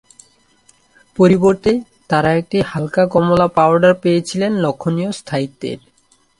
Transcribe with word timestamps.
পরিবর্তে, 1.17 1.71
তারা 2.09 2.29
একটি 2.33 2.57
হালকা 2.61 3.03
কমলা 3.13 3.47
পাউডার 3.57 3.93
পেয়েছিলেন 4.03 4.51
লক্ষণীয় 4.63 5.11
স্থায়িত্বের। 5.11 5.79